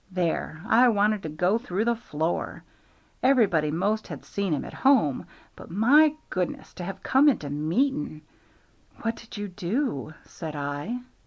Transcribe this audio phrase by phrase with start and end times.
[0.09, 0.63] There!
[0.65, 2.63] I wanted to go through the floor.
[3.21, 6.73] Everybody 'most had seen him at home, but, my goodness!
[6.73, 8.23] to have him come into meeting!"
[9.03, 11.01] "What did you do?" said I.